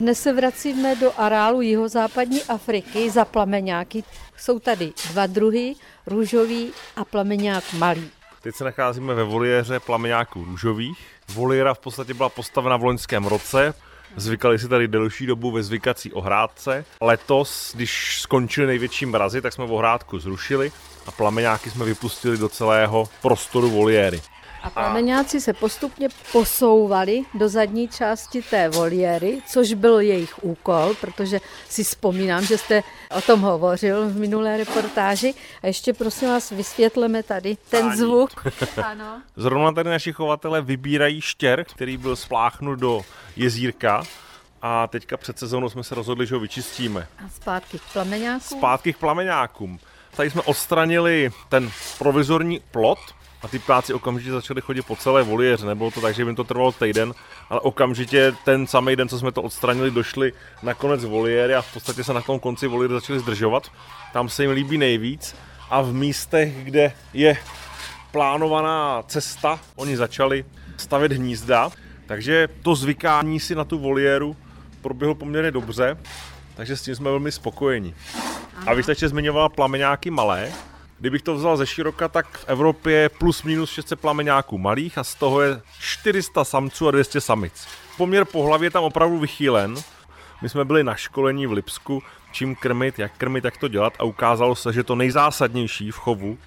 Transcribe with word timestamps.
Dnes 0.00 0.22
se 0.22 0.32
vracíme 0.32 0.96
do 0.96 1.12
areálu 1.20 1.60
jihozápadní 1.60 2.42
Afriky 2.42 3.10
za 3.10 3.24
plameňáky. 3.24 4.04
Jsou 4.36 4.58
tady 4.58 4.92
dva 5.12 5.26
druhy, 5.26 5.74
růžový 6.06 6.72
a 6.96 7.04
plameňák 7.04 7.64
malý. 7.72 8.10
Teď 8.42 8.54
se 8.54 8.64
nacházíme 8.64 9.14
ve 9.14 9.24
voliéře 9.24 9.80
plameňáků 9.80 10.44
růžových. 10.44 10.98
Voliéra 11.34 11.74
v 11.74 11.78
podstatě 11.78 12.14
byla 12.14 12.28
postavena 12.28 12.76
v 12.76 12.84
loňském 12.84 13.24
roce. 13.24 13.74
Zvykali 14.16 14.58
si 14.58 14.68
tady 14.68 14.88
delší 14.88 15.26
dobu 15.26 15.50
ve 15.50 15.62
zvykací 15.62 16.12
ohrádce. 16.12 16.84
Letos, 17.00 17.72
když 17.74 18.20
skončily 18.20 18.66
největší 18.66 19.06
mrazy, 19.06 19.40
tak 19.40 19.52
jsme 19.52 19.64
ohrádku 19.64 20.18
zrušili 20.18 20.72
a 21.06 21.10
plameňáky 21.10 21.70
jsme 21.70 21.84
vypustili 21.84 22.38
do 22.38 22.48
celého 22.48 23.08
prostoru 23.22 23.70
voliéry. 23.70 24.20
A 24.68 24.80
plameňáci 24.80 25.40
se 25.40 25.52
postupně 25.52 26.08
posouvali 26.32 27.22
do 27.34 27.48
zadní 27.48 27.88
části 27.88 28.42
té 28.42 28.68
voliéry, 28.68 29.42
což 29.46 29.72
byl 29.72 30.00
jejich 30.00 30.44
úkol, 30.44 30.94
protože 31.00 31.40
si 31.68 31.84
vzpomínám, 31.84 32.44
že 32.44 32.58
jste 32.58 32.82
o 33.16 33.20
tom 33.20 33.40
hovořil 33.40 34.08
v 34.08 34.16
minulé 34.16 34.56
reportáži. 34.56 35.34
A 35.62 35.66
ještě 35.66 35.92
prosím 35.92 36.28
vás 36.28 36.50
vysvětleme 36.50 37.22
tady 37.22 37.56
ten 37.70 37.86
Ani. 37.86 37.96
zvuk. 37.96 38.46
ano. 38.84 39.22
Zrovna 39.36 39.72
tady 39.72 39.90
naši 39.90 40.12
chovatele 40.12 40.62
vybírají 40.62 41.20
štěr, 41.20 41.64
který 41.64 41.96
byl 41.96 42.16
spláchnut 42.16 42.78
do 42.78 43.02
jezírka 43.36 44.02
a 44.62 44.86
teďka 44.86 45.16
před 45.16 45.38
sezónou 45.38 45.68
jsme 45.68 45.84
se 45.84 45.94
rozhodli, 45.94 46.26
že 46.26 46.34
ho 46.34 46.40
vyčistíme. 46.40 47.08
A 47.26 47.28
zpátky 47.28 47.78
k 47.78 47.82
plameňákům. 47.92 48.58
Zpátky 48.58 48.92
k 48.92 48.98
plameňákům. 48.98 49.78
Tady 50.18 50.30
jsme 50.30 50.42
odstranili 50.42 51.30
ten 51.48 51.70
provizorní 51.98 52.60
plot, 52.70 52.98
a 53.42 53.48
ty 53.48 53.58
ptáci 53.58 53.94
okamžitě 53.94 54.30
začali 54.30 54.60
chodit 54.60 54.82
po 54.82 54.96
celé 54.96 55.22
voliéře. 55.22 55.66
Nebylo 55.66 55.90
to 55.90 56.00
tak, 56.00 56.14
že 56.14 56.24
by 56.24 56.34
to 56.34 56.44
trvalo 56.44 56.72
týden, 56.72 57.14
ale 57.50 57.60
okamžitě 57.60 58.32
ten 58.44 58.66
samý 58.66 58.96
den, 58.96 59.08
co 59.08 59.18
jsme 59.18 59.32
to 59.32 59.42
odstranili, 59.42 59.90
došli 59.90 60.32
na 60.62 60.74
konec 60.74 61.04
voliéry 61.04 61.54
a 61.54 61.62
v 61.62 61.72
podstatě 61.72 62.04
se 62.04 62.14
na 62.14 62.20
tom 62.20 62.40
konci 62.40 62.66
voliéry 62.66 62.94
začali 62.94 63.18
zdržovat. 63.18 63.70
Tam 64.12 64.28
se 64.28 64.42
jim 64.42 64.50
líbí 64.50 64.78
nejvíc 64.78 65.36
a 65.70 65.82
v 65.82 65.92
místech, 65.92 66.64
kde 66.64 66.92
je 67.12 67.36
plánovaná 68.10 69.02
cesta, 69.06 69.60
oni 69.76 69.96
začali 69.96 70.44
stavět 70.76 71.12
hnízda, 71.12 71.70
takže 72.06 72.48
to 72.62 72.74
zvykání 72.74 73.40
si 73.40 73.54
na 73.54 73.64
tu 73.64 73.78
voliéru 73.78 74.36
proběhlo 74.82 75.14
poměrně 75.14 75.50
dobře, 75.50 75.96
takže 76.58 76.76
s 76.76 76.82
tím 76.82 76.94
jsme 76.94 77.10
velmi 77.10 77.32
spokojeni. 77.32 77.94
A 78.66 78.74
vy 78.74 78.82
jste 78.82 78.92
ještě 78.92 79.08
zmiňovala 79.08 79.48
plameňáky 79.48 80.10
malé, 80.10 80.52
Kdybych 81.00 81.22
to 81.22 81.34
vzal 81.34 81.56
ze 81.56 81.66
široka, 81.66 82.08
tak 82.08 82.38
v 82.38 82.44
Evropě 82.48 82.96
je 82.96 83.08
plus 83.08 83.42
minus 83.42 83.70
600 83.70 84.00
plameňáků 84.00 84.58
malých 84.58 84.98
a 84.98 85.04
z 85.04 85.14
toho 85.14 85.40
je 85.40 85.60
400 85.78 86.44
samců 86.44 86.88
a 86.88 86.90
200 86.90 87.20
samic. 87.20 87.68
Poměr 87.96 88.24
pohlaví 88.24 88.64
je 88.64 88.70
tam 88.70 88.84
opravdu 88.84 89.18
vychýlen. 89.18 89.74
My 90.42 90.48
jsme 90.48 90.64
byli 90.64 90.84
na 90.84 90.94
školení 90.94 91.46
v 91.46 91.52
Lipsku, 91.52 92.02
čím 92.32 92.54
krmit, 92.54 92.98
jak 92.98 93.12
krmit, 93.18 93.44
jak 93.44 93.56
to 93.56 93.68
dělat 93.68 93.92
a 93.98 94.04
ukázalo 94.04 94.54
se, 94.54 94.72
že 94.72 94.82
to 94.82 94.94
nejzásadnější 94.94 95.90
v 95.90 95.96
chovu 95.96 96.38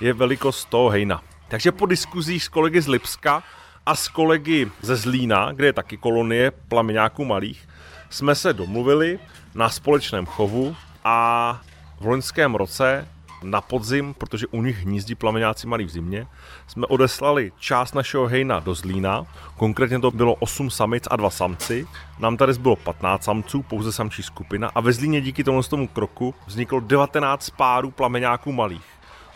je 0.00 0.12
velikost 0.12 0.64
toho 0.64 0.88
hejna. 0.88 1.22
Takže 1.48 1.72
po 1.72 1.86
diskuzích 1.86 2.44
s 2.44 2.48
kolegy 2.48 2.80
z 2.80 2.88
Lipska 2.88 3.42
a 3.86 3.94
s 3.94 4.08
kolegy 4.08 4.70
ze 4.82 4.96
Zlína, 4.96 5.52
kde 5.52 5.66
je 5.66 5.72
taky 5.72 5.96
kolonie 5.96 6.50
plameňáků 6.68 7.24
malých, 7.24 7.68
jsme 8.10 8.34
se 8.34 8.52
domluvili 8.52 9.18
na 9.54 9.68
společném 9.68 10.26
chovu 10.26 10.76
a 11.04 11.60
v 12.00 12.06
loňském 12.06 12.54
roce 12.54 13.08
na 13.42 13.60
podzim, 13.60 14.14
protože 14.14 14.46
u 14.46 14.62
nich 14.62 14.78
hnízdí 14.78 15.14
plameňáci 15.14 15.66
malí 15.66 15.84
v 15.84 15.90
zimě, 15.90 16.26
jsme 16.66 16.86
odeslali 16.86 17.52
část 17.58 17.94
našeho 17.94 18.26
hejna 18.26 18.60
do 18.60 18.74
Zlína, 18.74 19.26
konkrétně 19.56 19.98
to 19.98 20.10
bylo 20.10 20.34
8 20.34 20.70
samic 20.70 21.04
a 21.10 21.16
2 21.16 21.30
samci, 21.30 21.86
nám 22.18 22.36
tady 22.36 22.52
bylo 22.52 22.76
15 22.76 23.24
samců, 23.24 23.62
pouze 23.62 23.92
samčí 23.92 24.22
skupina 24.22 24.70
a 24.74 24.80
ve 24.80 24.92
Zlíně 24.92 25.20
díky 25.20 25.44
tomu, 25.44 25.62
tomu 25.62 25.88
kroku 25.88 26.34
vzniklo 26.46 26.80
19 26.80 27.50
párů 27.50 27.90
plameňáků 27.90 28.52
malých. 28.52 28.84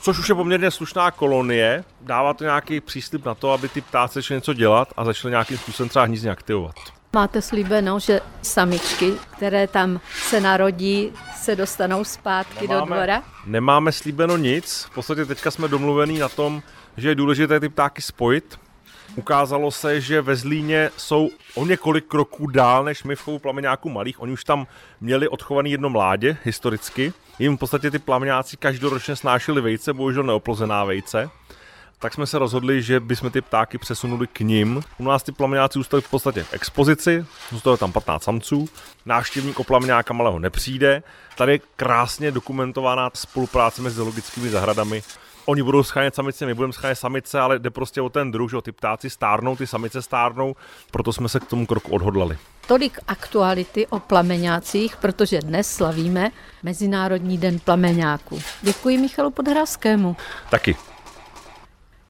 Což 0.00 0.18
už 0.18 0.28
je 0.28 0.34
poměrně 0.34 0.70
slušná 0.70 1.10
kolonie, 1.10 1.84
dává 2.00 2.34
to 2.34 2.44
nějaký 2.44 2.80
příslip 2.80 3.24
na 3.24 3.34
to, 3.34 3.52
aby 3.52 3.68
ty 3.68 3.80
ptáci 3.80 4.14
začali 4.14 4.36
něco 4.36 4.54
dělat 4.54 4.92
a 4.96 5.04
začali 5.04 5.32
nějakým 5.32 5.58
způsobem 5.58 5.88
třeba 5.88 6.04
hnízdně 6.04 6.30
aktivovat. 6.30 6.97
Máte 7.12 7.42
slíbeno, 7.42 7.98
že 7.98 8.20
samičky, 8.42 9.12
které 9.36 9.66
tam 9.66 10.00
se 10.12 10.40
narodí, 10.40 11.12
se 11.36 11.56
dostanou 11.56 12.04
zpátky 12.04 12.68
nemáme, 12.68 12.80
do 12.80 12.94
dvora? 12.94 13.22
Nemáme 13.46 13.92
slíbeno 13.92 14.36
nic. 14.36 14.86
V 14.90 14.94
podstatě 14.94 15.24
teďka 15.24 15.50
jsme 15.50 15.68
domluvení 15.68 16.18
na 16.18 16.28
tom, 16.28 16.62
že 16.96 17.08
je 17.08 17.14
důležité 17.14 17.60
ty 17.60 17.68
ptáky 17.68 18.02
spojit. 18.02 18.58
Ukázalo 19.16 19.70
se, 19.70 20.00
že 20.00 20.20
ve 20.20 20.36
Zlíně 20.36 20.90
jsou 20.96 21.30
o 21.54 21.66
několik 21.66 22.06
kroků 22.06 22.46
dál 22.46 22.84
než 22.84 23.04
my 23.04 23.16
v 23.16 23.20
chovu 23.20 23.38
plameňáků 23.38 23.88
malých. 23.88 24.22
Oni 24.22 24.32
už 24.32 24.44
tam 24.44 24.66
měli 25.00 25.28
odchovaný 25.28 25.70
jedno 25.70 25.90
mládě 25.90 26.36
historicky. 26.44 27.12
Jim 27.38 27.56
v 27.56 27.58
podstatě 27.60 27.90
ty 27.90 27.98
plameňáci 27.98 28.56
každoročně 28.56 29.16
snášeli 29.16 29.60
vejce, 29.60 29.92
bohužel 29.92 30.22
neoplozená 30.22 30.84
vejce 30.84 31.30
tak 31.98 32.14
jsme 32.14 32.26
se 32.26 32.38
rozhodli, 32.38 32.82
že 32.82 33.00
bychom 33.00 33.30
ty 33.30 33.40
ptáky 33.40 33.78
přesunuli 33.78 34.26
k 34.26 34.40
ním. 34.40 34.82
U 34.98 35.04
nás 35.04 35.22
ty 35.22 35.32
plameňáci 35.32 35.78
zůstali 35.78 36.02
v 36.02 36.10
podstatě 36.10 36.44
v 36.44 36.54
expozici, 36.54 37.26
zůstalo 37.50 37.76
tam 37.76 37.92
15 37.92 38.22
samců, 38.22 38.68
návštěvník 39.06 39.60
o 39.60 39.64
plameňáka 39.64 40.14
malého 40.14 40.38
nepřijde. 40.38 41.02
Tady 41.36 41.52
je 41.52 41.60
krásně 41.76 42.30
dokumentovaná 42.30 43.10
spolupráce 43.14 43.82
mezi 43.82 43.96
zoologickými 43.96 44.48
zahradami. 44.50 45.02
Oni 45.46 45.62
budou 45.62 45.82
schánět 45.82 46.14
samice, 46.14 46.46
my 46.46 46.54
budeme 46.54 46.72
schánět 46.72 46.98
samice, 46.98 47.40
ale 47.40 47.58
jde 47.58 47.70
prostě 47.70 48.00
o 48.00 48.08
ten 48.08 48.30
druh, 48.30 48.50
že 48.50 48.56
ty 48.62 48.72
ptáci 48.72 49.10
stárnou, 49.10 49.56
ty 49.56 49.66
samice 49.66 50.02
stárnou, 50.02 50.56
proto 50.90 51.12
jsme 51.12 51.28
se 51.28 51.40
k 51.40 51.44
tomu 51.44 51.66
kroku 51.66 51.92
odhodlali. 51.92 52.38
Tolik 52.66 52.98
aktuality 53.06 53.86
o 53.86 54.00
plameňácích, 54.00 54.96
protože 54.96 55.38
dnes 55.38 55.74
slavíme 55.74 56.30
Mezinárodní 56.62 57.38
den 57.38 57.58
plameňáků. 57.58 58.42
Děkuji 58.62 58.98
Michalu 58.98 59.30
Podhrazskému. 59.30 60.16
Taky. 60.50 60.76